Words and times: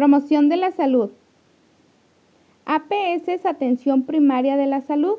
Promoción 0.00 0.48
de 0.48 0.56
la 0.56 0.72
salud. 0.72 1.10
APS 2.64 3.28
es 3.28 3.44
atención 3.44 4.04
primaria 4.04 4.56
de 4.56 4.66
la 4.66 4.80
salud. 4.80 5.16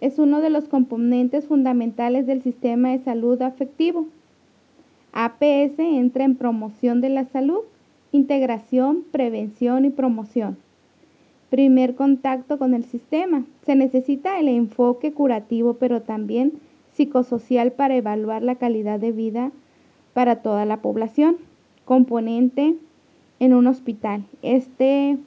Es 0.00 0.18
uno 0.18 0.40
de 0.40 0.50
los 0.50 0.64
componentes 0.64 1.46
fundamentales 1.46 2.26
del 2.26 2.42
sistema 2.42 2.88
de 2.88 2.98
salud 2.98 3.40
afectivo. 3.40 4.08
APS 5.12 5.78
entra 5.78 6.24
en 6.24 6.34
promoción 6.34 7.00
de 7.00 7.10
la 7.10 7.26
salud, 7.26 7.60
integración, 8.10 9.04
prevención 9.12 9.84
y 9.84 9.90
promoción. 9.90 10.58
Primer 11.48 11.94
contacto 11.94 12.58
con 12.58 12.74
el 12.74 12.82
sistema. 12.82 13.44
Se 13.64 13.76
necesita 13.76 14.40
el 14.40 14.48
enfoque 14.48 15.12
curativo, 15.12 15.74
pero 15.74 16.02
también 16.02 16.54
psicosocial 16.94 17.70
para 17.70 17.94
evaluar 17.94 18.42
la 18.42 18.56
calidad 18.56 18.98
de 18.98 19.12
vida 19.12 19.52
para 20.14 20.42
toda 20.42 20.64
la 20.64 20.78
población. 20.78 21.36
Componente 21.84 22.74
en 23.40 23.54
un 23.54 23.66
hospital. 23.66 24.24
Este, 24.42 25.18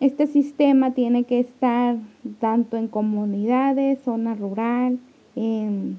este 0.00 0.26
sistema 0.26 0.92
tiene 0.92 1.24
que 1.24 1.40
estar 1.40 1.96
tanto 2.40 2.76
en 2.76 2.88
comunidades, 2.88 3.98
zona 4.04 4.34
rural, 4.34 4.98
en, 5.36 5.98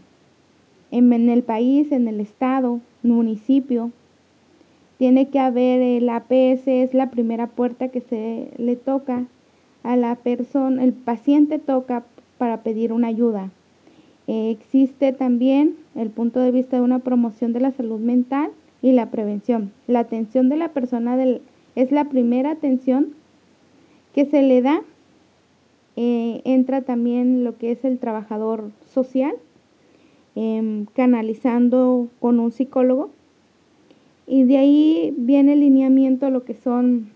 en, 0.92 1.30
el 1.30 1.44
país, 1.44 1.92
en 1.92 2.08
el 2.08 2.20
estado, 2.20 2.80
municipio. 3.04 3.92
Tiene 4.98 5.30
que 5.30 5.40
haber 5.40 5.82
el 5.82 6.10
APS, 6.10 6.68
es 6.68 6.94
la 6.94 7.10
primera 7.10 7.48
puerta 7.48 7.88
que 7.88 8.02
se 8.02 8.52
le 8.58 8.76
toca 8.76 9.26
a 9.84 9.96
la 9.96 10.16
persona, 10.16 10.84
el 10.84 10.92
paciente 10.92 11.58
toca 11.58 12.04
para 12.38 12.64
pedir 12.64 12.92
una 12.92 13.08
ayuda. 13.08 13.50
Eh, 14.28 14.52
existe 14.52 15.14
también 15.14 15.78
el 15.96 16.10
punto 16.10 16.42
de 16.42 16.52
vista 16.52 16.78
de 16.78 16.84
una 16.84 17.00
promoción 17.00 17.54
de 17.54 17.62
la 17.62 17.72
salud 17.72 18.00
mental 18.00 18.52
y 18.82 18.92
la 18.94 19.12
prevención. 19.12 19.72
La 19.88 20.00
atención 20.00 20.50
de 20.50 20.58
la 20.58 20.70
persona 20.70 21.18
es 21.76 21.92
la 21.92 22.06
primera 22.06 22.52
atención 22.52 23.14
que 24.14 24.26
se 24.26 24.42
le 24.42 24.62
da. 24.62 24.82
Eh, 25.96 26.42
entra 26.46 26.82
también 26.82 27.44
lo 27.44 27.58
que 27.58 27.72
es 27.72 27.84
el 27.84 28.00
trabajador 28.00 28.72
social, 28.94 29.34
em, 30.36 30.86
canalizando 30.94 32.08
con 32.20 32.40
un 32.40 32.52
psicólogo. 32.52 33.10
Y 34.28 34.44
de 34.44 34.58
ahí 34.58 35.14
viene 35.18 35.54
el 35.54 35.62
lineamiento, 35.62 36.30
lo 36.30 36.46
que 36.46 36.54
son 36.54 37.10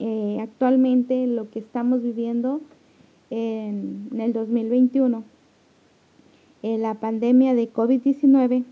eh, 0.00 0.38
actualmente, 0.40 1.26
lo 1.26 1.50
que 1.50 1.60
estamos 1.60 2.02
viviendo 2.02 2.60
en, 3.30 4.08
en 4.12 4.20
el 4.20 4.32
2021. 4.32 5.24
En 6.62 6.82
la 6.82 6.94
pandemia 6.94 7.54
de 7.54 7.72
COVID-19, 7.72 8.64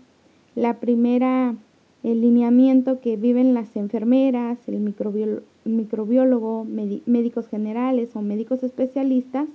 la 0.55 0.79
primera 0.79 1.55
el 2.11 2.21
lineamiento 2.21 3.01
que 3.01 3.17
viven 3.17 3.53
las 3.53 3.75
enfermeras, 3.75 4.57
el 4.67 4.79
microbiólogo, 5.65 6.65
médicos 7.05 7.49
generales 7.49 8.15
o 8.15 8.21
médicos 8.21 8.63
especialistas, 8.63 9.49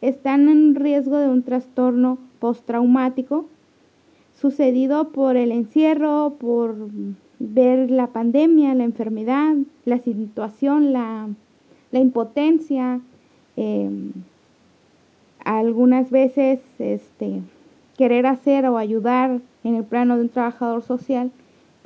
están 0.00 0.48
en 0.48 0.74
riesgo 0.74 1.16
de 1.18 1.28
un 1.28 1.44
trastorno 1.44 2.18
postraumático 2.40 3.46
sucedido 4.40 5.10
por 5.10 5.36
el 5.36 5.52
encierro, 5.52 6.34
por 6.40 6.74
ver 7.38 7.88
la 7.88 8.08
pandemia, 8.08 8.74
la 8.74 8.82
enfermedad, 8.82 9.54
la 9.84 9.98
situación, 9.98 10.92
la, 10.92 11.28
impotencia, 11.92 13.00
em, 13.56 14.10
algunas 15.44 16.10
veces 16.10 16.58
este, 16.80 17.42
querer 17.96 18.26
hacer 18.26 18.66
o 18.66 18.76
ayudar 18.76 19.38
en 19.62 19.76
el 19.76 19.84
plano 19.84 20.16
de 20.16 20.22
un 20.22 20.28
trabajador 20.30 20.82
social 20.82 21.30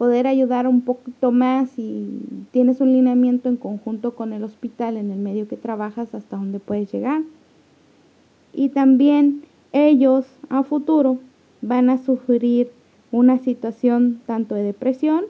poder 0.00 0.26
ayudar 0.26 0.66
un 0.66 0.80
poquito 0.80 1.30
más 1.30 1.78
y 1.78 2.06
tienes 2.52 2.80
un 2.80 2.90
lineamiento 2.90 3.50
en 3.50 3.58
conjunto 3.58 4.14
con 4.14 4.32
el 4.32 4.44
hospital 4.44 4.96
en 4.96 5.10
el 5.10 5.18
medio 5.18 5.46
que 5.46 5.58
trabajas 5.58 6.14
hasta 6.14 6.38
donde 6.38 6.58
puedes 6.58 6.90
llegar. 6.90 7.20
Y 8.54 8.70
también 8.70 9.42
ellos 9.74 10.24
a 10.48 10.62
futuro 10.62 11.18
van 11.60 11.90
a 11.90 11.98
sufrir 11.98 12.70
una 13.12 13.36
situación 13.40 14.22
tanto 14.24 14.54
de 14.54 14.62
depresión, 14.62 15.26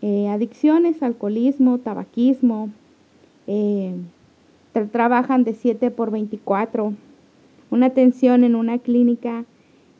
eh, 0.00 0.26
adicciones, 0.28 1.02
alcoholismo, 1.02 1.76
tabaquismo, 1.76 2.70
eh, 3.46 3.94
trabajan 4.90 5.44
de 5.44 5.52
7 5.52 5.90
por 5.90 6.10
24, 6.10 6.94
una 7.70 7.86
atención 7.88 8.42
en 8.42 8.56
una 8.56 8.78
clínica 8.78 9.44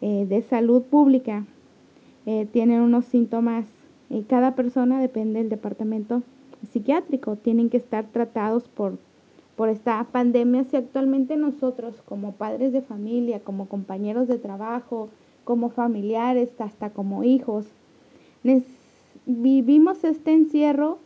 eh, 0.00 0.24
de 0.26 0.40
salud 0.40 0.80
pública, 0.80 1.44
tienen 2.52 2.80
unos 2.80 3.06
síntomas 3.06 3.64
cada 4.28 4.54
persona 4.54 5.00
depende 5.00 5.38
del 5.38 5.48
departamento 5.48 6.22
psiquiátrico. 6.70 7.36
Tienen 7.36 7.70
que 7.70 7.78
estar 7.78 8.04
tratados 8.06 8.68
por, 8.68 8.98
por 9.56 9.70
esta 9.70 10.04
pandemia. 10.04 10.64
Si 10.64 10.76
actualmente 10.76 11.36
nosotros 11.36 12.02
como 12.04 12.32
padres 12.32 12.72
de 12.72 12.82
familia, 12.82 13.40
como 13.40 13.68
compañeros 13.68 14.28
de 14.28 14.38
trabajo, 14.38 15.08
como 15.44 15.70
familiares, 15.70 16.50
hasta 16.60 16.90
como 16.90 17.24
hijos, 17.24 17.66
vivimos 19.26 20.04
este 20.04 20.32
encierro 20.32 20.98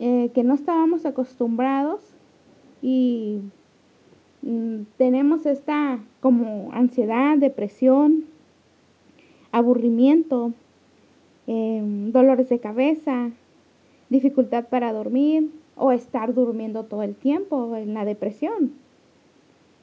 eh, 0.00 0.30
que 0.34 0.42
no 0.42 0.54
estábamos 0.54 1.06
acostumbrados 1.06 2.00
y 2.82 3.40
mm, 4.42 4.82
tenemos 4.98 5.46
esta 5.46 6.00
como 6.20 6.70
ansiedad, 6.72 7.38
depresión, 7.38 8.24
aburrimiento, 9.52 10.52
Em, 11.46 12.10
dolores 12.10 12.48
de 12.48 12.58
cabeza, 12.58 13.30
dificultad 14.08 14.64
para 14.68 14.94
dormir 14.94 15.50
o 15.76 15.92
estar 15.92 16.32
durmiendo 16.32 16.84
todo 16.84 17.02
el 17.02 17.14
tiempo 17.14 17.76
en 17.76 17.92
la 17.92 18.06
depresión. 18.06 18.72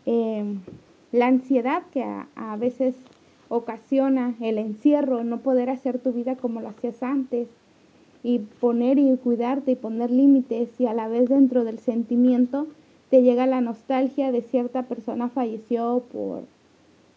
Em, 0.08 0.62
la 1.12 1.28
ansiedad 1.28 1.84
que 1.94 2.04
a, 2.04 2.56
veces 2.58 2.96
ocasiona 3.50 4.34
el 4.40 4.58
encierro, 4.58 5.24
no 5.24 5.42
poder 5.42 5.70
hacer 5.70 6.00
tu 6.00 6.12
vida 6.14 6.36
como 6.36 6.62
lo 6.62 6.70
hacías 6.70 7.04
antes 7.04 7.48
y 8.24 8.40
poner 8.40 8.98
y 8.98 9.16
cuidarte 9.18 9.72
y 9.72 9.76
poner 9.76 10.10
límites 10.10 10.70
y 10.80 10.86
a 10.88 10.94
la 10.94 11.08
vez 11.08 11.30
dentro 11.30 11.64
del 11.64 11.80
sentimiento 11.80 12.68
te 13.10 13.22
llega 13.22 13.46
la 13.46 13.62
nostalgia 13.62 14.32
de 14.32 14.42
cierta 14.42 14.84
persona 14.84 15.28
falleció 15.28 16.04
por, 16.12 16.44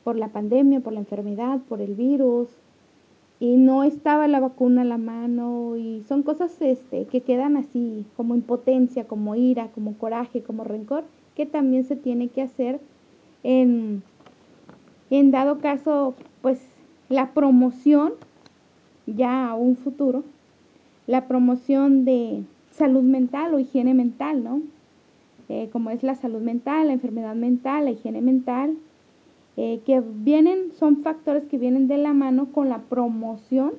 por 0.02 0.16
la 0.16 0.28
pandemia, 0.28 0.80
por 0.80 0.92
la 0.92 1.00
enfermedad, 1.00 1.60
por 1.68 1.80
el 1.80 1.94
virus, 1.94 2.48
y 3.44 3.58
no 3.58 3.84
estaba 3.84 4.26
la 4.26 4.40
vacuna 4.40 4.80
en 4.80 4.88
la 4.88 4.96
mano 4.96 5.76
y 5.76 6.02
son 6.08 6.22
cosas 6.22 6.56
este, 6.62 7.04
que 7.04 7.20
quedan 7.20 7.58
así 7.58 8.06
como 8.16 8.34
impotencia, 8.34 9.06
como 9.06 9.34
ira, 9.34 9.68
como 9.74 9.98
coraje, 9.98 10.42
como 10.42 10.64
rencor, 10.64 11.04
que 11.36 11.44
también 11.44 11.84
se 11.84 11.94
tiene 11.94 12.28
que 12.28 12.40
hacer 12.40 12.80
en, 13.42 14.02
en 15.10 15.30
dado 15.30 15.58
caso, 15.58 16.14
pues 16.40 16.58
la 17.10 17.34
promoción 17.34 18.14
ya 19.06 19.50
a 19.50 19.54
un 19.54 19.76
futuro, 19.76 20.24
la 21.06 21.28
promoción 21.28 22.06
de 22.06 22.44
salud 22.70 23.02
mental 23.02 23.52
o 23.52 23.58
higiene 23.58 23.92
mental, 23.92 24.42
¿no? 24.42 24.62
Eh, 25.50 25.68
como 25.70 25.90
es 25.90 26.02
la 26.02 26.14
salud 26.14 26.40
mental, 26.40 26.86
la 26.86 26.94
enfermedad 26.94 27.34
mental, 27.34 27.84
la 27.84 27.90
higiene 27.90 28.22
mental, 28.22 28.74
eh, 29.56 29.80
que 29.86 30.00
vienen, 30.00 30.72
son 30.78 31.02
factores 31.02 31.44
que 31.44 31.58
vienen 31.58 31.88
de 31.88 31.98
la 31.98 32.12
mano 32.12 32.52
con 32.52 32.68
la 32.68 32.78
promoción, 32.78 33.72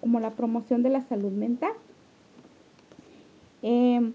como 0.00 0.20
la 0.20 0.30
promoción 0.30 0.82
de 0.82 0.90
la 0.90 1.02
salud 1.02 1.32
mental. 1.32 1.72
Eh, 3.62 4.12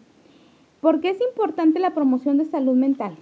¿Por 0.82 1.00
qué 1.02 1.10
es 1.10 1.22
importante 1.22 1.80
la 1.80 1.94
promoción 1.94 2.38
de 2.38 2.46
salud 2.46 2.76
mental? 2.76 3.16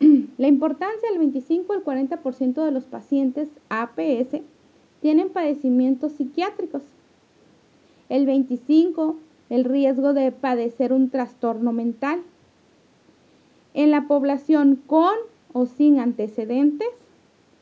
la 0.38 0.48
importancia 0.48 1.08
del 1.10 1.18
25 1.18 1.72
al 1.72 1.84
40% 1.84 2.64
de 2.64 2.70
los 2.72 2.84
pacientes 2.84 3.48
APS 3.68 4.40
tienen 5.00 5.28
padecimientos 5.30 6.12
psiquiátricos. 6.12 6.82
El 8.08 8.26
25 8.26 9.16
el 9.50 9.64
riesgo 9.64 10.12
de 10.12 10.30
padecer 10.32 10.92
un 10.92 11.10
trastorno 11.10 11.72
mental. 11.72 12.20
En 13.74 13.90
la 13.90 14.06
población 14.06 14.80
con 14.86 15.14
o 15.52 15.66
sin 15.66 16.00
antecedentes 16.00 16.88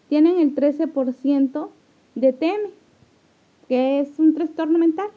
tienen 0.08 0.38
el 0.38 0.54
13% 0.54 1.68
de 2.14 2.32
TEME, 2.32 2.70
que 3.68 4.00
es 4.00 4.18
un 4.18 4.34
trastorno 4.34 4.78
mental, 4.78 5.08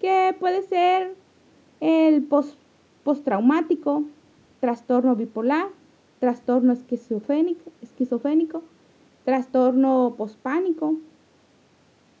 que 0.00 0.34
puede 0.38 0.62
ser 0.62 1.14
el 1.80 2.22
post, 2.22 2.56
postraumático, 3.04 4.04
trastorno 4.60 5.14
bipolar, 5.14 5.68
trastorno 6.20 6.72
esquizofénico, 6.72 7.70
esquizofénico 7.82 8.62
trastorno 9.24 10.14
pospánico, 10.16 10.96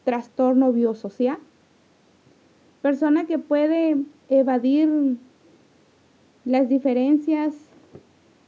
trastorno 0.04 0.72
biosocial. 0.72 1.38
Persona 2.82 3.26
que 3.26 3.38
puede 3.38 3.96
evadir 4.28 5.16
las 6.44 6.68
diferencias 6.68 7.54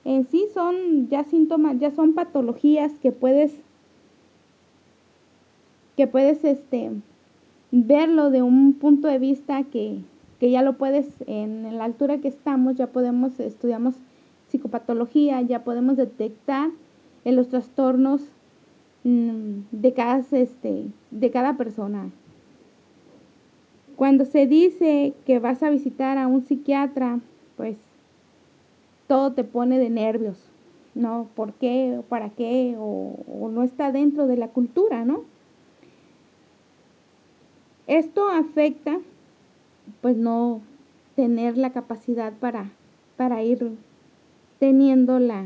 en 0.07 0.27
sí 0.27 0.47
son 0.55 1.09
ya 1.09 1.25
síntomas, 1.25 1.79
ya 1.79 1.91
son 1.91 2.15
patologías 2.15 2.93
que 3.03 3.13
puedes 3.13 3.53
que 5.97 6.07
puedes 6.07 6.45
este 6.45 6.93
verlo 7.71 8.31
de 8.31 8.43
un 8.43 8.75
punto 8.75 9.09
de 9.09 9.19
vista 9.19 9.63
que 9.65 10.01
que 10.39 10.51
ya 10.51 10.63
lo 10.63 10.77
puedes, 10.77 11.09
en 11.27 11.77
la 11.77 11.85
altura 11.85 12.19
que 12.19 12.29
estamos, 12.29 12.77
ya 12.77 12.89
podemos, 12.89 13.41
estudiamos 13.41 13.95
psicopatología, 14.49 15.41
ya 15.43 15.65
podemos 15.65 15.97
detectar 15.97 16.71
en 17.25 17.37
los 17.37 17.49
trastornos 17.49 18.23
mm, 19.05 19.61
de 19.73 19.93
cada, 19.95 20.23
este, 20.31 20.87
de 21.11 21.31
cada 21.31 21.57
persona. 21.57 22.11
Cuando 23.97 24.27
se 24.27 24.47
dice 24.47 25.15
que 25.25 25.39
vas 25.39 25.63
a 25.63 25.71
visitar 25.71 26.19
a 26.19 26.27
un 26.27 26.43
psiquiatra, 26.43 27.21
pues 27.57 27.77
todo 29.07 29.33
te 29.33 29.45
pone 29.45 29.79
de 29.79 29.91
nervios, 29.91 30.37
¿no? 30.95 31.29
¿Por 31.35 31.53
qué? 31.55 32.01
¿Para 32.09 32.31
qué? 32.31 32.75
O, 32.79 33.17
o 33.41 33.49
no 33.51 33.63
está 33.63 33.93
dentro 33.93 34.27
de 34.27 34.37
la 34.37 34.49
cultura, 34.49 35.05
¿no? 35.05 35.23
Esto 37.87 38.29
afecta, 38.29 38.99
pues 40.01 40.17
no 40.17 40.61
tener 41.15 41.57
la 41.57 41.71
capacidad 41.71 42.33
para, 42.33 42.71
para 43.17 43.43
ir 43.43 43.73
teniendo 44.59 45.19
la 45.19 45.45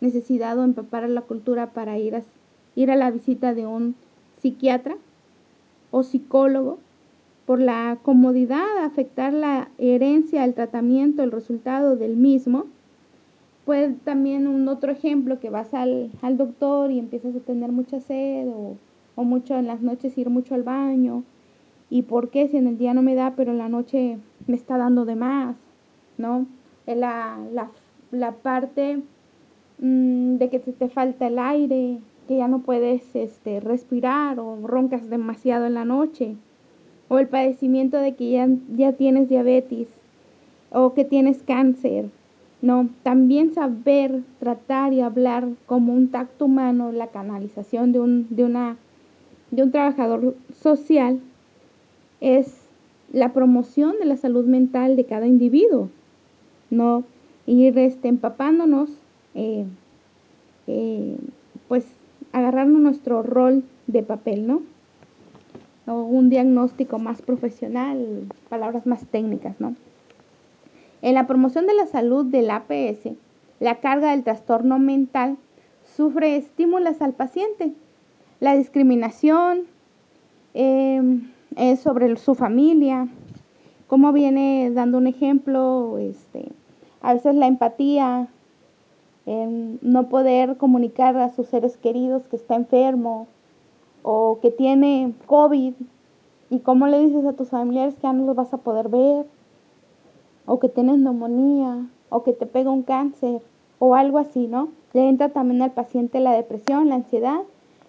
necesidad 0.00 0.58
o 0.58 0.64
empapar 0.64 1.04
a 1.04 1.08
la 1.08 1.22
cultura 1.22 1.72
para 1.72 1.98
ir 1.98 2.16
a, 2.16 2.22
ir 2.74 2.90
a 2.90 2.96
la 2.96 3.10
visita 3.10 3.54
de 3.54 3.66
un 3.66 3.96
psiquiatra 4.40 4.96
o 5.90 6.02
psicólogo 6.02 6.78
por 7.46 7.60
la 7.60 7.98
comodidad, 8.02 8.84
afectar 8.84 9.32
la 9.32 9.68
herencia, 9.78 10.44
el 10.44 10.54
tratamiento, 10.54 11.22
el 11.22 11.30
resultado 11.30 11.96
del 11.96 12.16
mismo. 12.16 12.64
Pues 13.64 13.98
también 14.04 14.46
un 14.46 14.68
otro 14.68 14.92
ejemplo 14.92 15.40
que 15.40 15.50
vas 15.50 15.72
al, 15.74 16.10
al 16.22 16.36
doctor 16.36 16.90
y 16.90 16.98
empiezas 16.98 17.34
a 17.34 17.40
tener 17.40 17.72
mucha 17.72 18.00
sed 18.00 18.48
o, 18.48 18.76
o, 19.14 19.24
mucho 19.24 19.56
en 19.56 19.66
las 19.66 19.80
noches 19.80 20.16
ir 20.18 20.30
mucho 20.30 20.54
al 20.54 20.62
baño. 20.62 21.22
¿Y 21.90 22.02
por 22.02 22.30
qué 22.30 22.48
si 22.48 22.56
en 22.56 22.66
el 22.66 22.78
día 22.78 22.94
no 22.94 23.02
me 23.02 23.14
da, 23.14 23.34
pero 23.36 23.52
en 23.52 23.58
la 23.58 23.68
noche 23.68 24.18
me 24.46 24.56
está 24.56 24.78
dando 24.78 25.04
de 25.04 25.16
más? 25.16 25.56
¿No? 26.18 26.46
La, 26.86 27.38
la, 27.52 27.70
la 28.10 28.32
parte 28.32 29.02
mmm, 29.78 30.36
de 30.36 30.50
que 30.50 30.58
te 30.58 30.88
falta 30.88 31.26
el 31.26 31.38
aire, 31.38 32.00
que 32.28 32.36
ya 32.38 32.48
no 32.48 32.60
puedes 32.60 33.14
este, 33.14 33.60
respirar 33.60 34.40
o 34.40 34.58
roncas 34.66 35.08
demasiado 35.08 35.66
en 35.66 35.74
la 35.74 35.84
noche 35.84 36.36
o 37.08 37.18
el 37.18 37.28
padecimiento 37.28 37.98
de 37.98 38.14
que 38.14 38.30
ya, 38.30 38.48
ya 38.76 38.92
tienes 38.92 39.28
diabetes 39.28 39.88
o 40.70 40.94
que 40.94 41.04
tienes 41.04 41.42
cáncer. 41.42 42.06
No, 42.62 42.88
también 43.02 43.52
saber 43.52 44.22
tratar 44.38 44.92
y 44.94 45.00
hablar 45.00 45.48
como 45.66 45.92
un 45.92 46.08
tacto 46.08 46.46
humano, 46.46 46.92
la 46.92 47.08
canalización 47.08 47.92
de 47.92 48.00
un, 48.00 48.26
de 48.30 48.44
una, 48.44 48.76
de 49.50 49.62
un 49.62 49.70
trabajador 49.70 50.34
social 50.62 51.20
es 52.20 52.64
la 53.12 53.32
promoción 53.32 53.96
de 53.98 54.06
la 54.06 54.16
salud 54.16 54.46
mental 54.46 54.96
de 54.96 55.04
cada 55.04 55.26
individuo, 55.26 55.90
no 56.70 57.04
ir 57.46 57.78
este, 57.78 58.08
empapándonos, 58.08 58.90
eh, 59.34 59.66
eh, 60.66 61.18
pues 61.68 61.86
agarrarnos 62.32 62.80
nuestro 62.80 63.22
rol 63.22 63.62
de 63.86 64.02
papel, 64.02 64.46
¿no? 64.46 64.62
O 65.86 66.02
un 66.02 66.30
diagnóstico 66.30 66.98
más 66.98 67.22
profesional, 67.22 68.26
palabras 68.48 68.86
más 68.86 69.04
técnicas, 69.06 69.60
¿no? 69.60 69.74
En 71.02 71.14
la 71.14 71.26
promoción 71.26 71.66
de 71.66 71.74
la 71.74 71.86
salud 71.86 72.24
del 72.24 72.50
APS, 72.50 73.10
la 73.60 73.80
carga 73.80 74.10
del 74.10 74.24
trastorno 74.24 74.78
mental 74.78 75.36
sufre 75.96 76.36
estímulos 76.36 77.00
al 77.02 77.12
paciente. 77.12 77.72
La 78.40 78.56
discriminación 78.56 79.64
eh, 80.54 81.20
es 81.56 81.80
sobre 81.80 82.16
su 82.16 82.34
familia, 82.34 83.08
como 83.86 84.12
viene 84.12 84.70
dando 84.72 84.98
un 84.98 85.06
ejemplo, 85.06 85.98
este, 85.98 86.46
a 87.02 87.14
veces 87.14 87.34
la 87.34 87.46
empatía, 87.46 88.28
eh, 89.26 89.76
no 89.82 90.08
poder 90.08 90.56
comunicar 90.56 91.16
a 91.16 91.30
sus 91.30 91.48
seres 91.48 91.76
queridos 91.76 92.24
que 92.28 92.36
está 92.36 92.54
enfermo, 92.54 93.28
o 94.04 94.38
que 94.40 94.50
tiene 94.50 95.14
COVID 95.26 95.74
y 96.50 96.58
cómo 96.60 96.86
le 96.86 97.00
dices 97.00 97.24
a 97.24 97.32
tus 97.32 97.48
familiares 97.48 97.94
que 97.94 98.02
ya 98.02 98.12
no 98.12 98.26
los 98.26 98.36
vas 98.36 98.52
a 98.52 98.58
poder 98.58 98.90
ver, 98.90 99.26
o 100.46 100.60
que 100.60 100.68
tienes 100.68 100.98
neumonía, 100.98 101.88
o 102.10 102.22
que 102.22 102.34
te 102.34 102.44
pega 102.44 102.70
un 102.70 102.82
cáncer, 102.82 103.40
o 103.78 103.94
algo 103.94 104.18
así, 104.18 104.46
¿no? 104.46 104.68
Le 104.92 105.08
entra 105.08 105.30
también 105.30 105.62
al 105.62 105.72
paciente 105.72 106.20
la 106.20 106.32
depresión, 106.32 106.90
la 106.90 106.96
ansiedad, 106.96 107.40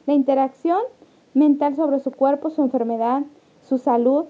la 0.05 0.13
interacción 0.13 0.79
mental 1.33 1.75
sobre 1.75 1.99
su 1.99 2.11
cuerpo, 2.11 2.49
su 2.49 2.61
enfermedad, 2.61 3.23
su 3.61 3.77
salud, 3.77 4.25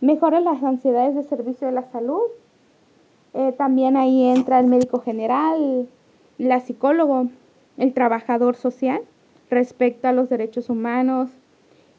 mejora 0.00 0.40
las 0.40 0.62
ansiedades 0.62 1.14
de 1.14 1.22
servicio 1.22 1.66
de 1.66 1.74
la 1.74 1.84
salud. 1.84 2.22
Eh, 3.34 3.52
también 3.52 3.98
ahí 3.98 4.24
entra 4.24 4.58
el 4.58 4.68
médico 4.68 5.00
general, 5.00 5.86
la 6.38 6.60
psicólogo, 6.60 7.26
el 7.76 7.92
trabajador 7.92 8.56
social 8.56 9.02
respecto 9.50 10.08
a 10.08 10.12
los 10.12 10.28
derechos 10.28 10.70
humanos 10.70 11.30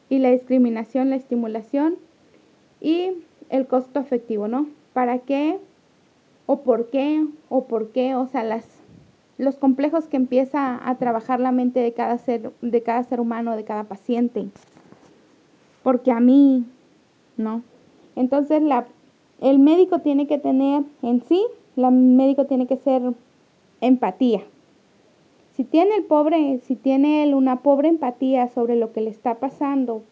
y 0.08 0.18
la 0.18 0.30
discriminación, 0.30 1.10
la 1.10 1.16
estimulación 1.16 1.96
y 2.80 3.12
el 3.50 3.66
costo 3.66 4.00
efectivo, 4.00 4.48
¿no? 4.48 4.68
¿Para 4.92 5.18
qué 5.20 5.58
o 6.46 6.60
por 6.60 6.90
qué 6.90 7.24
o 7.48 7.64
por 7.64 7.90
qué? 7.90 8.14
O 8.14 8.26
sea, 8.26 8.44
las, 8.44 8.64
los 9.36 9.56
complejos 9.56 10.06
que 10.06 10.16
empieza 10.16 10.80
a 10.88 10.96
trabajar 10.96 11.40
la 11.40 11.52
mente 11.52 11.80
de 11.80 11.92
cada 11.92 12.18
ser, 12.18 12.52
de 12.60 12.82
cada 12.82 13.02
ser 13.04 13.20
humano, 13.20 13.56
de 13.56 13.64
cada 13.64 13.84
paciente. 13.84 14.46
Porque 15.82 16.10
a 16.10 16.20
mí, 16.20 16.64
¿no? 17.36 17.62
Entonces 18.16 18.62
la, 18.62 18.86
el 19.40 19.58
médico 19.58 20.00
tiene 20.00 20.26
que 20.26 20.38
tener 20.38 20.82
en 21.02 21.22
sí, 21.28 21.44
el 21.76 21.90
médico 21.90 22.46
tiene 22.46 22.66
que 22.66 22.76
ser 22.76 23.02
empatía, 23.80 24.42
si 25.58 25.64
tiene 25.64 25.96
el 25.96 26.04
pobre, 26.04 26.60
si 26.60 26.76
tiene 26.76 27.24
él 27.24 27.34
una 27.34 27.62
pobre 27.62 27.88
empatía 27.88 28.46
sobre 28.46 28.76
lo 28.76 28.92
que 28.92 29.00
le 29.00 29.10
está 29.10 29.40
pasando 29.40 30.02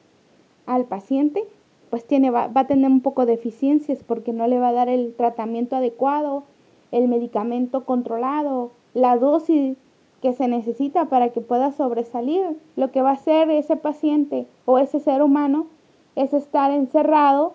al 0.67 0.87
paciente, 0.87 1.45
pues 1.89 2.05
tiene, 2.05 2.31
va, 2.31 2.49
va, 2.49 2.63
a 2.63 2.67
tener 2.67 2.91
un 2.91 3.01
poco 3.01 3.25
de 3.25 3.37
deficiencias 3.37 4.03
porque 4.03 4.33
no 4.33 4.49
le 4.49 4.59
va 4.59 4.71
a 4.71 4.73
dar 4.73 4.89
el 4.89 5.15
tratamiento 5.15 5.77
adecuado, 5.77 6.43
el 6.91 7.07
medicamento 7.07 7.85
controlado, 7.85 8.73
la 8.93 9.19
dosis 9.19 9.77
que 10.21 10.33
se 10.33 10.49
necesita 10.49 11.05
para 11.05 11.29
que 11.29 11.41
pueda 11.41 11.71
sobresalir. 11.71 12.59
Lo 12.75 12.91
que 12.91 13.03
va 13.03 13.11
a 13.11 13.13
hacer 13.13 13.49
ese 13.49 13.77
paciente 13.77 14.49
o 14.65 14.81
ese 14.81 14.99
ser 14.99 15.23
humano 15.23 15.69
es 16.17 16.35
estar 16.35 16.73
encerrado, 16.73 17.55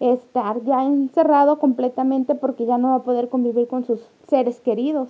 estar 0.00 0.64
ya 0.64 0.82
encerrado 0.82 1.60
completamente 1.60 2.34
porque 2.34 2.66
ya 2.66 2.78
no 2.78 2.88
va 2.88 2.96
a 2.96 3.04
poder 3.04 3.28
convivir 3.28 3.68
con 3.68 3.84
sus 3.84 4.00
seres 4.26 4.58
queridos. 4.58 5.08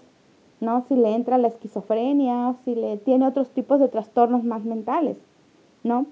¿No? 0.62 0.84
Si 0.88 0.94
le 0.94 1.12
entra 1.12 1.38
la 1.38 1.48
esquizofrenia, 1.48 2.54
si 2.64 2.76
le 2.76 2.96
tiene 2.96 3.26
otros 3.26 3.50
tipos 3.50 3.80
de 3.80 3.88
trastornos 3.88 4.44
más 4.44 4.64
mentales, 4.64 5.16
¿no? 5.82 6.06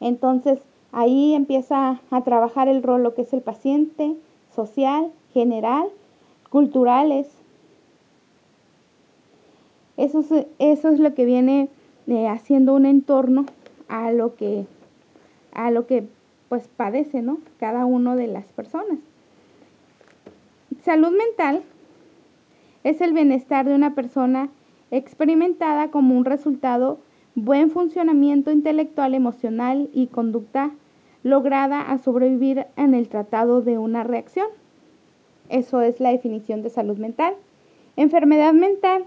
Entonces, 0.00 0.58
ahí 0.92 1.34
empieza 1.34 2.00
a 2.10 2.20
trabajar 2.22 2.68
el 2.68 2.82
rol 2.82 3.02
lo 3.02 3.14
que 3.14 3.22
es 3.22 3.32
el 3.34 3.42
paciente, 3.42 4.16
social, 4.56 5.12
general, 5.34 5.88
culturales. 6.48 7.28
Eso 9.98 10.20
es, 10.20 10.46
eso 10.58 10.88
es 10.88 10.98
lo 10.98 11.14
que 11.14 11.26
viene 11.26 11.68
eh, 12.06 12.28
haciendo 12.28 12.72
un 12.72 12.86
entorno 12.86 13.44
a 13.88 14.10
lo 14.10 14.36
que, 14.36 14.64
a 15.52 15.70
lo 15.70 15.86
que 15.86 16.04
pues 16.48 16.66
padece, 16.66 17.20
¿no? 17.20 17.40
Cada 17.58 17.84
uno 17.84 18.16
de 18.16 18.28
las 18.28 18.46
personas. 18.46 18.98
Salud 20.82 21.14
mental 21.14 21.62
es 22.84 23.00
el 23.00 23.12
bienestar 23.12 23.66
de 23.66 23.74
una 23.74 23.94
persona 23.94 24.48
experimentada 24.90 25.90
como 25.90 26.16
un 26.16 26.24
resultado 26.24 26.98
buen 27.34 27.70
funcionamiento 27.70 28.50
intelectual, 28.50 29.14
emocional 29.14 29.88
y 29.92 30.08
conducta 30.08 30.70
lograda 31.22 31.80
a 31.80 31.98
sobrevivir 31.98 32.66
en 32.76 32.94
el 32.94 33.08
tratado 33.08 33.62
de 33.62 33.78
una 33.78 34.04
reacción. 34.04 34.48
Eso 35.48 35.80
es 35.80 36.00
la 36.00 36.10
definición 36.10 36.62
de 36.62 36.70
salud 36.70 36.98
mental. 36.98 37.34
Enfermedad 37.96 38.52
mental 38.52 39.04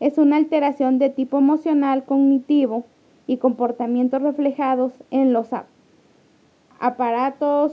es 0.00 0.18
una 0.18 0.36
alteración 0.36 0.98
de 0.98 1.10
tipo 1.10 1.38
emocional, 1.38 2.04
cognitivo 2.04 2.84
y 3.26 3.36
comportamientos 3.36 4.20
reflejados 4.20 4.92
en 5.10 5.32
los 5.32 5.48
aparatos 6.80 7.72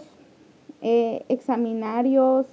eh, 0.82 1.24
examinarios, 1.28 2.46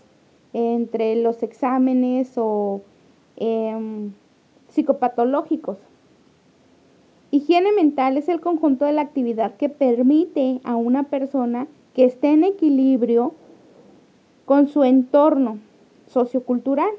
entre 0.59 1.17
los 1.17 1.43
exámenes 1.43 2.33
o 2.37 2.81
eh, 3.37 4.09
psicopatológicos. 4.69 5.77
Higiene 7.31 7.73
mental 7.73 8.17
es 8.17 8.31
el 8.31 8.41
conjunto 8.41 8.87
de 8.87 8.93
la 8.93 9.03
actividad 9.03 9.57
que 9.57 9.69
permite 9.69 10.63
a 10.65 10.75
una 10.77 11.03
persona 11.03 11.67
que 11.93 12.07
esté 12.07 12.29
en 12.29 12.43
equilibrio 12.45 13.35
con 14.47 14.69
su 14.69 14.83
entorno 14.83 15.59
sociocultural. 16.07 16.91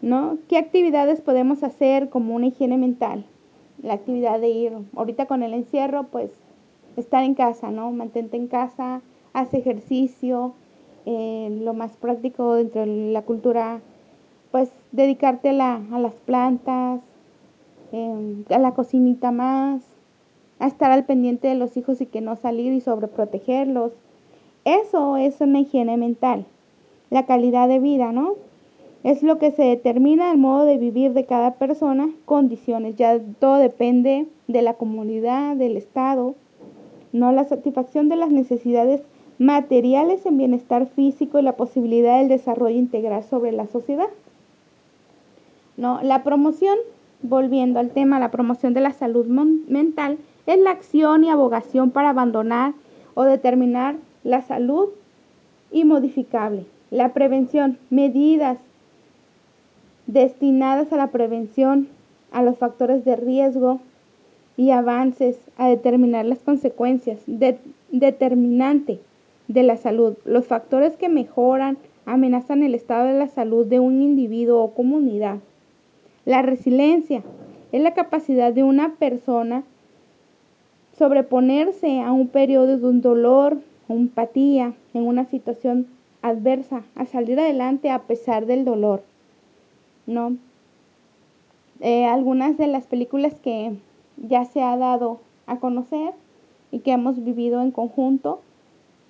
¿No? 0.00 0.38
¿Qué 0.48 0.56
actividades 0.56 1.20
podemos 1.20 1.62
hacer 1.62 2.08
como 2.08 2.34
una 2.34 2.46
higiene 2.46 2.78
mental? 2.78 3.26
La 3.82 3.92
actividad 3.92 4.40
de 4.40 4.48
ir, 4.48 4.72
ahorita 4.96 5.26
con 5.26 5.42
el 5.42 5.52
encierro, 5.52 6.04
pues 6.04 6.30
estar 6.96 7.22
en 7.22 7.34
casa, 7.34 7.70
¿no? 7.70 7.90
Mantente 7.90 8.38
en 8.38 8.46
casa, 8.46 9.02
hace 9.34 9.58
ejercicio, 9.58 10.54
lo 11.62 11.74
más 11.74 11.96
práctico 11.96 12.54
dentro 12.54 12.82
de 12.82 13.12
la 13.12 13.22
cultura, 13.22 13.80
pues 14.50 14.70
dedicarte 14.92 15.50
a, 15.50 15.80
las 15.98 16.14
plantas, 16.26 17.00
em, 17.92 18.44
a 18.50 18.58
la 18.58 18.72
cocinita 18.72 19.30
más, 19.30 19.82
a 20.58 20.66
estar 20.66 20.90
al 20.90 21.04
pendiente 21.04 21.48
de 21.48 21.54
los 21.54 21.76
hijos 21.76 22.00
y 22.00 22.06
que 22.06 22.20
no 22.20 22.36
salir 22.36 22.72
y 22.72 22.80
sobreprotegerlos. 22.80 23.92
Eso 24.64 25.16
es 25.16 25.40
una 25.40 25.60
higiene 25.60 25.96
mental, 25.96 26.44
la 27.10 27.26
calidad 27.26 27.68
de 27.68 27.78
vida, 27.78 28.12
¿no? 28.12 28.34
Es 29.02 29.22
lo 29.22 29.38
que 29.38 29.50
se 29.50 29.62
determina 29.62 30.30
el 30.30 30.36
modo 30.36 30.66
de 30.66 30.76
vivir 30.76 31.14
de 31.14 31.24
cada 31.24 31.54
persona, 31.54 32.10
condiciones, 32.26 32.96
ya 32.96 33.18
todo 33.38 33.56
depende 33.56 34.26
de 34.46 34.62
la 34.62 34.74
comunidad, 34.74 35.56
del 35.56 35.78
Estado, 35.78 36.34
no 37.12 37.32
la 37.32 37.44
satisfacción 37.44 38.08
de 38.10 38.16
las 38.16 38.30
necesidades 38.30 39.00
materiales 39.40 40.26
en 40.26 40.36
bienestar 40.36 40.86
físico 40.86 41.38
y 41.38 41.42
la 41.42 41.56
posibilidad 41.56 42.18
del 42.18 42.28
desarrollo 42.28 42.76
integral 42.76 43.24
sobre 43.24 43.52
la 43.52 43.66
sociedad. 43.66 44.10
No, 45.78 45.98
la 46.02 46.22
promoción, 46.22 46.76
volviendo 47.22 47.80
al 47.80 47.88
tema, 47.88 48.20
la 48.20 48.30
promoción 48.30 48.74
de 48.74 48.82
la 48.82 48.92
salud 48.92 49.24
mental 49.24 50.18
es 50.44 50.58
la 50.58 50.72
acción 50.72 51.24
y 51.24 51.30
abogación 51.30 51.90
para 51.90 52.10
abandonar 52.10 52.74
o 53.14 53.24
determinar 53.24 53.96
la 54.24 54.42
salud 54.42 54.90
inmodificable. 55.72 56.66
La 56.90 57.14
prevención, 57.14 57.78
medidas 57.88 58.58
destinadas 60.06 60.92
a 60.92 60.96
la 60.96 61.06
prevención, 61.06 61.88
a 62.30 62.42
los 62.42 62.58
factores 62.58 63.06
de 63.06 63.16
riesgo 63.16 63.80
y 64.58 64.72
avances, 64.72 65.38
a 65.56 65.66
determinar 65.66 66.26
las 66.26 66.40
consecuencias 66.40 67.20
de, 67.26 67.58
determinante 67.90 69.00
de 69.52 69.64
la 69.64 69.76
salud, 69.76 70.16
los 70.24 70.46
factores 70.46 70.96
que 70.96 71.08
mejoran, 71.08 71.76
amenazan 72.06 72.62
el 72.62 72.74
estado 72.74 73.06
de 73.08 73.18
la 73.18 73.26
salud 73.26 73.66
de 73.66 73.80
un 73.80 74.00
individuo 74.00 74.62
o 74.62 74.74
comunidad. 74.74 75.38
La 76.24 76.42
resiliencia 76.42 77.22
es 77.72 77.82
la 77.82 77.94
capacidad 77.94 78.52
de 78.52 78.62
una 78.62 78.94
persona 78.94 79.64
sobreponerse 80.96 82.00
a 82.00 82.12
un 82.12 82.28
periodo 82.28 82.78
de 82.78 82.86
un 82.86 83.00
dolor 83.00 83.58
empatía 83.88 84.74
en 84.94 85.06
una 85.06 85.24
situación 85.24 85.88
adversa, 86.22 86.82
a 86.94 87.06
salir 87.06 87.40
adelante 87.40 87.90
a 87.90 88.02
pesar 88.02 88.46
del 88.46 88.64
dolor. 88.64 89.02
¿no? 90.06 90.36
Eh, 91.80 92.04
algunas 92.04 92.56
de 92.56 92.68
las 92.68 92.86
películas 92.86 93.34
que 93.40 93.72
ya 94.16 94.44
se 94.44 94.62
ha 94.62 94.76
dado 94.76 95.20
a 95.46 95.58
conocer 95.58 96.12
y 96.70 96.80
que 96.80 96.92
hemos 96.92 97.24
vivido 97.24 97.62
en 97.62 97.72
conjunto 97.72 98.42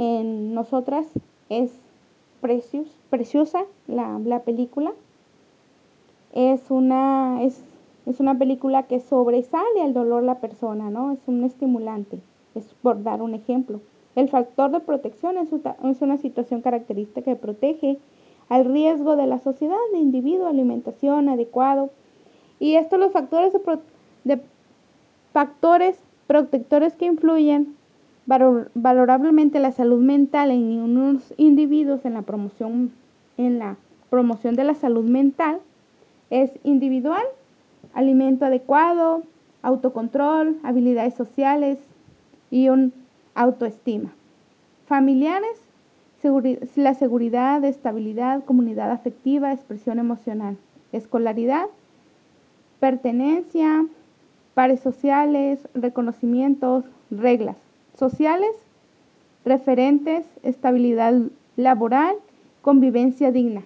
en 0.01 0.55
nosotras 0.55 1.07
es 1.51 1.79
Preciosa, 2.41 3.67
la, 3.87 4.19
la 4.25 4.41
película. 4.45 4.93
Es 6.33 6.71
una, 6.71 7.43
es, 7.43 7.63
es, 8.07 8.19
una 8.19 8.39
película 8.39 8.85
que 8.85 9.01
sobresale 9.01 9.83
al 9.83 9.93
dolor 9.93 10.23
la 10.23 10.41
persona, 10.41 10.89
¿no? 10.89 11.13
Es 11.13 11.19
un 11.27 11.45
estimulante, 11.45 12.19
es 12.55 12.65
por 12.83 13.03
dar 13.03 13.21
un 13.21 13.35
ejemplo. 13.35 13.81
El 14.17 14.31
factor 14.31 14.71
de 14.71 14.81
protección 14.81 15.37
es, 15.37 15.53
es 15.53 16.01
una 16.01 16.17
situación 16.17 16.63
característica 16.63 17.21
que 17.21 17.37
protege 17.37 17.99
al 18.49 18.65
riesgo 18.65 19.17
de 19.17 19.27
la 19.27 19.39
sociedad, 19.39 19.77
de 19.93 19.99
individuo, 19.99 20.47
alimentación 20.47 21.29
adecuado. 21.29 21.91
Y 22.59 22.77
estos 22.77 22.99
los 22.99 23.13
factores 23.13 23.53
de, 23.53 23.61
de 24.25 24.41
factores 25.35 25.99
protectores 26.27 26.95
que 26.95 27.05
influyen 27.05 27.77
valorablemente 28.75 29.59
la 29.59 29.73
salud 29.73 30.01
mental 30.01 30.53
en 30.53 30.81
unos 30.81 31.35
individuos 31.37 32.05
en 32.05 32.15
la 32.15 32.23
promoción 32.23 32.93
en 33.37 33.59
la 33.59 33.77
promoción 34.09 34.55
de 34.55 34.65
la 34.65 34.75
salud 34.75 35.05
mental 35.05 35.61
es 36.29 36.51
individual, 36.63 37.25
alimento 37.95 38.45
adecuado, 38.45 39.23
autocontrol, 39.63 40.59
habilidades 40.63 41.15
sociales 41.15 41.79
y 42.51 42.69
un 42.69 42.93
autoestima. 43.35 44.13
Familiares, 44.87 45.57
la 46.77 46.95
seguridad, 46.95 47.65
estabilidad, 47.65 48.45
comunidad 48.45 48.91
afectiva, 48.91 49.53
expresión 49.53 49.99
emocional. 49.99 50.57
Escolaridad, 50.93 51.67
pertenencia, 52.79 53.87
pares 54.55 54.81
sociales, 54.81 55.61
reconocimientos, 55.75 56.85
reglas 57.11 57.57
sociales, 58.01 58.51
referentes, 59.45 60.27
estabilidad 60.43 61.15
laboral, 61.57 62.17
convivencia 62.63 63.31
digna. 63.31 63.63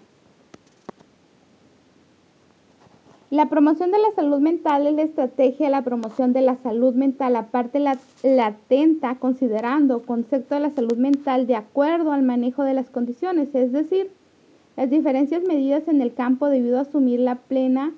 La 3.31 3.49
promoción 3.49 3.91
de 3.91 3.99
la 3.99 4.13
salud 4.15 4.41
mental 4.41 4.87
es 4.87 4.95
la 4.95 5.03
estrategia 5.03 5.67
de 5.67 5.73
la 5.73 5.83
promoción 5.83 6.33
de 6.33 6.43
la 6.43 6.57
salud 6.57 6.95
mental, 6.95 7.35
aparte 7.37 7.79
la, 7.79 7.99
la 8.23 8.47
atenta 8.47 9.17
considerando 9.17 10.03
concepto 10.03 10.55
de 10.55 10.61
la 10.61 10.71
salud 10.71 10.97
mental 10.97 11.47
de 11.47 11.57
acuerdo 11.57 12.13
al 12.13 12.23
manejo 12.23 12.65
de 12.65 12.75
las 12.75 12.91
condiciones, 12.91 13.55
es 13.55 13.73
decir, 13.73 14.11
las 14.77 14.91
diferencias 14.91 15.43
medidas 15.45 15.87
en 15.89 16.01
el 16.03 16.13
campo 16.13 16.49
debido 16.49 16.79
a 16.79 16.83
asumir 16.83 17.21
la 17.21 17.37
plena, 17.37 17.93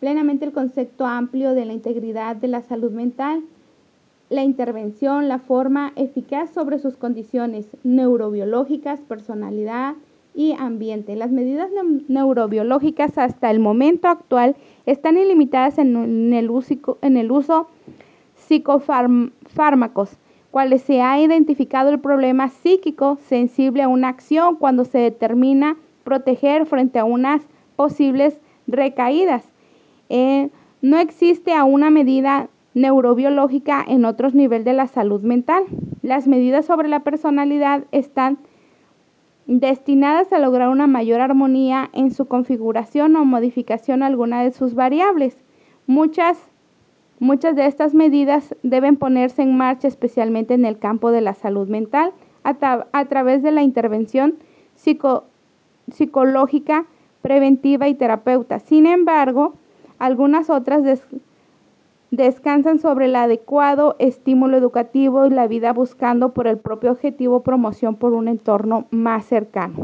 plenamente 0.00 0.44
el 0.44 0.52
concepto 0.52 1.06
amplio 1.06 1.54
de 1.54 1.64
la 1.64 1.72
integridad 1.72 2.36
de 2.36 2.48
la 2.48 2.62
salud 2.62 2.92
mental 2.92 3.42
la 4.30 4.42
intervención, 4.42 5.28
la 5.28 5.38
forma 5.38 5.92
eficaz 5.96 6.50
sobre 6.50 6.78
sus 6.78 6.96
condiciones 6.96 7.66
neurobiológicas, 7.82 9.00
personalidad 9.00 9.94
y 10.34 10.52
ambiente. 10.52 11.16
Las 11.16 11.30
medidas 11.30 11.70
neurobiológicas 12.08 13.16
hasta 13.18 13.50
el 13.50 13.58
momento 13.58 14.08
actual 14.08 14.56
están 14.86 15.16
ilimitadas 15.16 15.78
en, 15.78 16.32
el, 16.32 16.50
uso, 16.50 16.98
en 17.00 17.16
el 17.16 17.32
uso 17.32 17.68
psicofármacos, 18.36 20.10
cuales 20.50 20.82
se 20.82 21.00
ha 21.00 21.20
identificado 21.20 21.90
el 21.90 21.98
problema 21.98 22.48
psíquico 22.48 23.18
sensible 23.28 23.82
a 23.82 23.88
una 23.88 24.08
acción 24.08 24.56
cuando 24.56 24.84
se 24.84 24.98
determina 24.98 25.76
proteger 26.04 26.66
frente 26.66 26.98
a 26.98 27.04
unas 27.04 27.42
posibles 27.76 28.38
recaídas. 28.66 29.44
Eh, 30.08 30.50
no 30.80 30.98
existe 30.98 31.52
aún 31.54 31.74
una 31.74 31.90
medida 31.90 32.48
neurobiológica 32.78 33.84
en 33.86 34.04
otros 34.04 34.34
niveles 34.34 34.64
de 34.64 34.72
la 34.72 34.86
salud 34.86 35.20
mental. 35.20 35.64
Las 36.02 36.26
medidas 36.26 36.66
sobre 36.66 36.88
la 36.88 37.00
personalidad 37.00 37.84
están 37.92 38.38
destinadas 39.46 40.32
a 40.32 40.38
lograr 40.38 40.68
una 40.68 40.86
mayor 40.86 41.20
armonía 41.20 41.90
en 41.92 42.12
su 42.12 42.26
configuración 42.26 43.16
o 43.16 43.24
modificación 43.24 44.02
alguna 44.02 44.42
de 44.42 44.52
sus 44.52 44.74
variables. 44.74 45.36
Muchas, 45.86 46.38
muchas 47.18 47.56
de 47.56 47.66
estas 47.66 47.94
medidas 47.94 48.54
deben 48.62 48.96
ponerse 48.96 49.42
en 49.42 49.56
marcha 49.56 49.88
especialmente 49.88 50.54
en 50.54 50.64
el 50.66 50.78
campo 50.78 51.10
de 51.10 51.22
la 51.22 51.34
salud 51.34 51.68
mental 51.68 52.12
a, 52.44 53.04
través 53.06 53.42
de 53.42 53.50
la 53.50 53.62
intervención 53.62 54.34
psicológica 55.90 56.86
preventiva 57.22 57.88
y 57.88 57.94
terapeuta. 57.94 58.58
Sin 58.58 58.86
embargo, 58.86 59.54
algunas 59.98 60.50
otras 60.50 60.82
descansan 62.10 62.78
sobre 62.78 63.06
el 63.06 63.16
adecuado 63.16 63.96
estímulo 63.98 64.56
educativo 64.56 65.26
y 65.26 65.30
la 65.30 65.46
vida 65.46 65.72
buscando 65.72 66.32
por 66.32 66.46
el 66.46 66.58
propio 66.58 66.92
objetivo 66.92 67.42
promoción 67.42 67.96
por 67.96 68.12
un 68.12 68.28
entorno 68.28 68.86
más 68.90 69.26
cercano. 69.26 69.74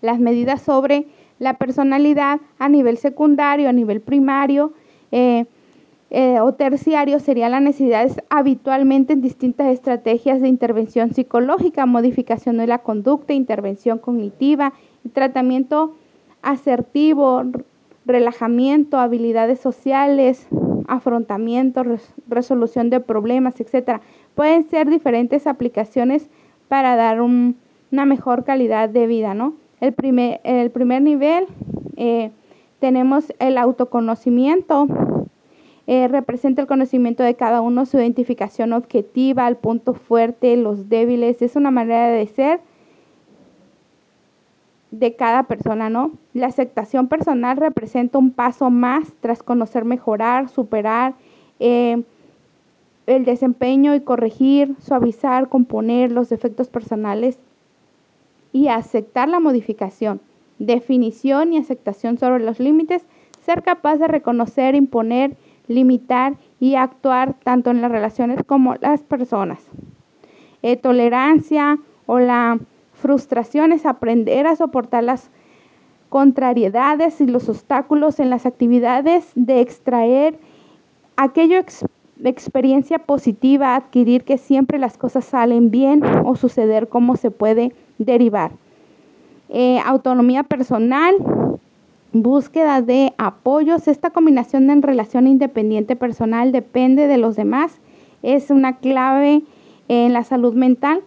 Las 0.00 0.20
medidas 0.20 0.62
sobre 0.62 1.06
la 1.38 1.54
personalidad 1.54 2.40
a 2.58 2.68
nivel 2.68 2.98
secundario, 2.98 3.68
a 3.68 3.72
nivel 3.72 4.00
primario 4.00 4.72
eh, 5.10 5.46
eh, 6.10 6.40
o 6.40 6.54
terciario 6.54 7.20
serían 7.20 7.50
las 7.50 7.62
necesidades 7.62 8.16
habitualmente 8.30 9.12
en 9.12 9.20
distintas 9.20 9.68
estrategias 9.68 10.40
de 10.40 10.48
intervención 10.48 11.12
psicológica, 11.12 11.84
modificación 11.84 12.56
de 12.58 12.66
la 12.66 12.78
conducta, 12.78 13.34
intervención 13.34 13.98
cognitiva, 13.98 14.72
tratamiento 15.12 15.94
asertivo, 16.42 17.42
relajamiento, 18.06 18.98
habilidades 18.98 19.60
sociales, 19.60 20.46
afrontamiento, 20.88 21.84
resolución 22.28 22.90
de 22.90 23.00
problemas, 23.00 23.60
etcétera. 23.60 24.00
Pueden 24.34 24.68
ser 24.68 24.88
diferentes 24.88 25.46
aplicaciones 25.46 26.28
para 26.66 26.96
dar 26.96 27.20
una 27.20 28.04
mejor 28.04 28.44
calidad 28.44 28.88
de 28.88 29.06
vida, 29.06 29.34
¿no? 29.34 29.54
El 29.80 29.92
primer, 29.92 30.40
el 30.42 30.70
primer 30.70 31.02
nivel 31.02 31.46
eh, 31.96 32.32
tenemos 32.80 33.32
el 33.38 33.58
autoconocimiento, 33.58 34.88
eh, 35.86 36.08
representa 36.08 36.62
el 36.62 36.68
conocimiento 36.68 37.22
de 37.22 37.34
cada 37.34 37.60
uno, 37.60 37.86
su 37.86 37.98
identificación 37.98 38.72
objetiva, 38.72 39.46
el 39.46 39.56
punto 39.56 39.94
fuerte, 39.94 40.56
los 40.56 40.88
débiles, 40.88 41.40
es 41.42 41.56
una 41.56 41.70
manera 41.70 42.08
de 42.08 42.26
ser 42.26 42.60
de 44.90 45.16
cada 45.16 45.44
persona, 45.44 45.90
¿no? 45.90 46.12
La 46.34 46.46
aceptación 46.46 47.08
personal 47.08 47.56
representa 47.56 48.18
un 48.18 48.30
paso 48.30 48.70
más 48.70 49.12
tras 49.20 49.42
conocer, 49.42 49.84
mejorar, 49.84 50.48
superar, 50.48 51.14
eh, 51.60 52.02
el 53.06 53.24
desempeño 53.24 53.94
y 53.94 54.00
corregir, 54.00 54.76
suavizar, 54.80 55.48
componer 55.48 56.12
los 56.12 56.28
defectos 56.28 56.68
personales 56.68 57.38
y 58.52 58.68
aceptar 58.68 59.28
la 59.28 59.40
modificación, 59.40 60.20
definición 60.58 61.52
y 61.52 61.58
aceptación 61.58 62.18
sobre 62.18 62.44
los 62.44 62.60
límites, 62.60 63.04
ser 63.44 63.62
capaz 63.62 63.96
de 63.96 64.08
reconocer, 64.08 64.74
imponer, 64.74 65.36
limitar 65.68 66.36
y 66.60 66.74
actuar 66.74 67.34
tanto 67.44 67.70
en 67.70 67.80
las 67.80 67.90
relaciones 67.90 68.42
como 68.44 68.74
las 68.76 69.00
personas. 69.02 69.60
Eh, 70.62 70.76
tolerancia 70.76 71.78
o 72.06 72.18
la 72.18 72.58
frustración 73.00 73.72
es 73.72 73.86
aprender 73.86 74.46
a 74.46 74.56
soportar 74.56 75.04
las 75.04 75.30
contrariedades 76.08 77.20
y 77.20 77.26
los 77.26 77.48
obstáculos 77.48 78.18
en 78.20 78.30
las 78.30 78.46
actividades 78.46 79.30
de 79.34 79.60
extraer 79.60 80.38
aquello 81.16 81.58
experiencia 82.24 82.98
positiva, 82.98 83.76
adquirir 83.76 84.24
que 84.24 84.38
siempre 84.38 84.78
las 84.78 84.98
cosas 84.98 85.24
salen 85.24 85.70
bien 85.70 86.02
o 86.24 86.34
suceder 86.34 86.88
como 86.88 87.16
se 87.16 87.30
puede 87.30 87.72
derivar. 87.98 88.50
Eh, 89.50 89.78
autonomía 89.84 90.42
personal, 90.42 91.14
búsqueda 92.12 92.82
de 92.82 93.14
apoyos. 93.18 93.88
Esta 93.88 94.10
combinación 94.10 94.66
de 94.66 94.80
relación 94.80 95.26
independiente 95.26 95.96
personal 95.96 96.52
depende 96.52 97.06
de 97.06 97.18
los 97.18 97.36
demás. 97.36 97.78
Es 98.22 98.50
una 98.50 98.78
clave 98.78 99.42
en 99.88 100.12
la 100.12 100.24
salud 100.24 100.54
mental. 100.54 101.02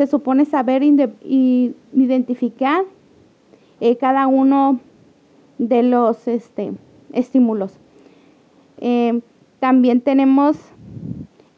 Se 0.00 0.06
supone 0.06 0.46
saber 0.46 0.82
identificar 0.82 2.84
eh, 3.82 3.96
cada 3.98 4.28
uno 4.28 4.80
de 5.58 5.82
los 5.82 6.26
este, 6.26 6.72
estímulos. 7.12 7.78
Eh, 8.78 9.20
también 9.58 10.00
tenemos 10.00 10.56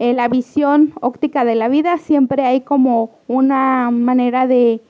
eh, 0.01 0.13
la 0.13 0.27
visión 0.27 0.93
óptica 1.01 1.45
de 1.45 1.55
la 1.55 1.69
vida. 1.69 1.99
Siempre 1.99 2.45
hay 2.45 2.63
como 2.63 3.11
una 3.29 3.93
manera 3.93 4.49
de 4.49 4.81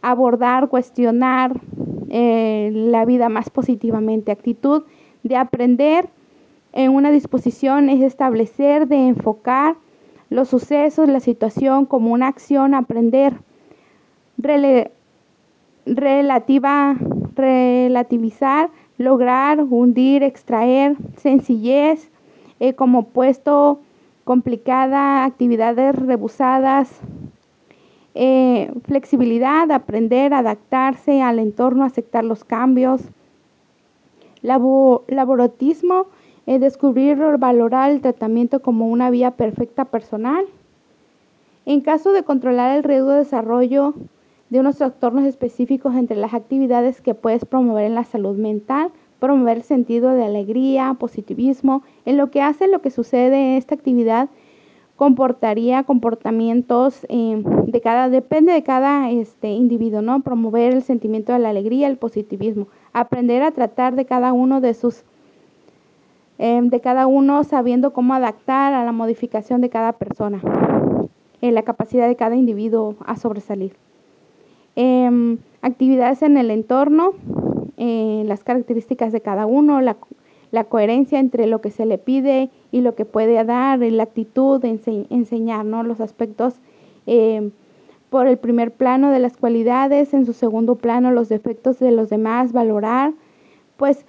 abordar, 0.00 0.68
cuestionar 0.68 1.60
la 2.08 3.04
vida 3.04 3.28
más 3.28 3.50
positivamente. 3.50 4.30
Actitud 4.30 4.84
de 5.24 5.34
aprender 5.34 6.08
en 6.72 6.92
una 6.92 7.10
disposición 7.10 7.88
es 7.88 8.00
establecer, 8.00 8.86
de 8.86 9.08
enfocar 9.08 9.74
los 10.32 10.48
sucesos, 10.48 11.08
la 11.08 11.20
situación 11.20 11.86
como 11.86 12.12
una 12.12 12.28
acción, 12.28 12.74
aprender 12.74 13.34
relativa, 15.86 16.96
relativizar, 17.34 18.70
lograr, 18.98 19.62
hundir, 19.62 20.22
extraer, 20.22 20.96
sencillez, 21.16 22.10
eh, 22.60 22.74
como 22.74 23.08
puesto 23.08 23.80
complicada, 24.24 25.24
actividades 25.24 25.94
rebusadas, 25.96 26.88
eh, 28.14 28.70
flexibilidad, 28.84 29.70
aprender, 29.70 30.34
adaptarse 30.34 31.22
al 31.22 31.38
entorno, 31.38 31.84
aceptar 31.84 32.24
los 32.24 32.44
cambios, 32.44 33.02
laboratismo, 34.42 36.06
eh, 36.46 36.58
descubrir 36.58 37.22
o 37.22 37.38
valorar 37.38 37.90
el 37.90 38.00
tratamiento 38.00 38.60
como 38.60 38.88
una 38.88 39.10
vía 39.10 39.32
perfecta 39.32 39.84
personal. 39.84 40.44
En 41.64 41.80
caso 41.80 42.12
de 42.12 42.24
controlar 42.24 42.76
el 42.76 42.82
riesgo 42.82 43.10
de 43.10 43.18
desarrollo 43.18 43.94
de 44.50 44.60
unos 44.60 44.76
trastornos 44.76 45.24
específicos 45.24 45.94
entre 45.94 46.16
las 46.16 46.34
actividades 46.34 47.00
que 47.00 47.14
puedes 47.14 47.44
promover 47.44 47.84
en 47.84 47.94
la 47.94 48.04
salud 48.04 48.36
mental, 48.36 48.90
promover 49.18 49.58
el 49.58 49.62
sentido 49.62 50.10
de 50.10 50.24
alegría, 50.24 50.94
positivismo, 50.98 51.82
en 52.04 52.16
lo 52.16 52.30
que 52.30 52.42
hace 52.42 52.66
lo 52.66 52.82
que 52.82 52.90
sucede 52.90 53.36
en 53.36 53.56
esta 53.56 53.74
actividad 53.74 54.28
comportaría 54.96 55.84
comportamientos 55.84 57.06
eh, 57.08 57.42
de 57.66 57.80
cada, 57.80 58.08
depende 58.08 58.52
de 58.52 58.62
cada 58.62 59.10
este, 59.10 59.48
individuo, 59.48 60.02
¿no? 60.02 60.20
Promover 60.20 60.74
el 60.74 60.82
sentimiento 60.82 61.32
de 61.32 61.38
la 61.38 61.50
alegría, 61.50 61.88
el 61.88 61.96
positivismo, 61.96 62.68
aprender 62.92 63.42
a 63.42 63.52
tratar 63.52 63.96
de 63.96 64.04
cada 64.04 64.32
uno 64.32 64.60
de 64.60 64.74
sus, 64.74 65.04
eh, 66.44 66.60
de 66.60 66.80
cada 66.80 67.06
uno 67.06 67.44
sabiendo 67.44 67.92
cómo 67.92 68.14
adaptar 68.14 68.74
a 68.74 68.84
la 68.84 68.90
modificación 68.90 69.60
de 69.60 69.70
cada 69.70 69.92
persona, 69.92 70.42
la 71.40 71.62
capacidad 71.62 72.08
de 72.08 72.16
cada 72.16 72.34
individuo 72.34 72.96
a 73.06 73.16
sobresalir. 73.16 73.76
Em, 74.74 75.38
actividades 75.60 76.20
en 76.22 76.36
el 76.36 76.50
entorno, 76.50 77.12
eh, 77.76 78.24
las 78.26 78.42
características 78.42 79.12
de 79.12 79.20
cada 79.20 79.46
uno, 79.46 79.80
la, 79.80 79.96
coherencia 80.68 81.20
entre 81.20 81.46
lo 81.46 81.60
que 81.60 81.70
se 81.70 81.86
le 81.86 81.98
pide 81.98 82.50
y 82.72 82.80
lo 82.80 82.96
que 82.96 83.04
puede 83.04 83.44
dar, 83.44 83.78
la 83.78 84.02
actitud 84.02 84.64
enseñar, 84.64 85.64
los 85.64 86.00
aspectos 86.00 86.56
em, 87.06 87.52
por 88.10 88.26
el 88.26 88.36
primer 88.36 88.72
plano 88.72 89.12
de 89.12 89.20
las 89.20 89.36
cualidades, 89.36 90.12
en 90.12 90.26
su 90.26 90.32
segundo 90.32 90.74
plano 90.74 91.12
los 91.12 91.28
defectos 91.28 91.78
de 91.78 91.92
los 91.92 92.10
demás, 92.10 92.52
valorar, 92.52 93.12
pues 93.76 94.06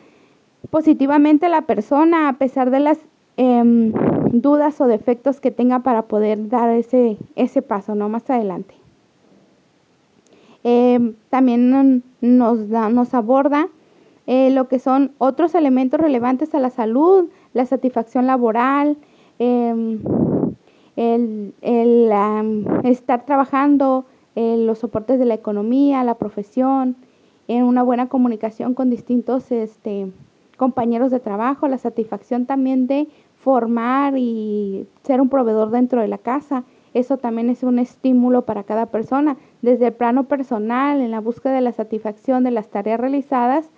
positivamente 0.70 1.50
la 1.50 1.64
persona 1.64 2.30
a 2.30 2.34
pesar 2.34 2.72
de 2.72 2.80
las 2.80 3.00
em, 3.38 3.92
dudas 4.32 4.80
o 4.82 4.88
defectos 4.88 5.40
que 5.40 5.52
tenga 5.52 5.80
para 5.80 6.04
poder 6.04 6.50
dar 6.50 6.70
ese, 6.70 7.18
ese 7.36 7.62
paso, 7.62 7.96
¿no? 7.96 8.10
Más 8.10 8.30
adelante. 8.30 8.76
Eh, 10.64 11.14
también 11.30 12.04
nos, 12.22 12.58
nos 12.60 13.14
aborda 13.14 13.68
eh, 14.26 14.52
lo 14.52 14.70
que 14.70 14.80
son 14.80 15.12
otros 15.18 15.54
elementos 15.56 16.00
relevantes 16.00 16.56
a 16.56 16.60
la 16.60 16.70
salud, 16.70 17.26
la 17.54 17.66
satisfacción 17.66 18.26
laboral, 18.26 18.98
em, 19.40 20.00
el, 20.96 21.54
estar 22.84 23.26
trabajando, 23.26 24.06
en 24.36 24.66
los 24.66 24.80
soportes 24.80 25.20
de 25.20 25.26
la 25.26 25.36
economía, 25.36 26.04
la 26.04 26.16
profesión, 26.16 26.96
en 27.48 27.66
una 27.66 27.84
buena 27.84 28.08
comunicación 28.08 28.74
con 28.74 28.90
distintos 28.90 29.52
este, 29.52 30.08
compañeros 30.58 31.12
de 31.12 31.20
trabajo, 31.20 31.68
la 31.68 31.78
satisfacción 31.78 32.46
también 32.46 32.88
de 32.88 33.08
formar 33.36 34.18
y 34.18 34.88
ser 35.04 35.20
un 35.20 35.30
proveedor 35.30 35.70
dentro 35.70 36.02
de 36.02 36.08
la 36.08 36.18
casa, 36.18 36.64
eso 36.94 37.18
también 37.18 37.50
es 37.50 37.64
un 37.64 37.80
estímulo 37.80 38.46
para 38.46 38.64
cada 38.64 38.86
persona. 38.86 39.38
Desde 39.62 39.88
el 39.88 39.94
plano 39.94 40.26
personal, 40.26 41.02
en 41.02 41.12
la 41.12 41.20
búsqueda 41.20 41.54
de 41.54 41.62
la 41.62 41.72
satisfacción 41.72 42.44
de 42.44 42.52
las 42.52 42.70
tareas 42.70 43.00
realizadas, 43.00 43.70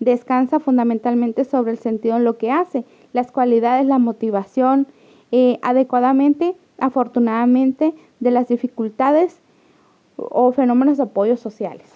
descansa 0.00 0.58
fundamentalmente 0.58 1.44
sobre 1.44 1.70
el 1.70 1.78
sentido 1.78 2.16
en 2.16 2.24
lo 2.24 2.36
que 2.36 2.50
hace, 2.50 2.84
las 3.12 3.30
cualidades, 3.30 3.86
la 3.86 3.98
motivación, 3.98 4.88
eh, 5.30 5.58
adecuadamente, 5.62 6.56
afortunadamente, 6.78 7.94
de 8.18 8.30
las 8.32 8.48
dificultades 8.48 9.40
o 10.16 10.50
fenómenos 10.52 10.96
de 10.96 11.04
apoyo 11.04 11.36
sociales. 11.36 11.86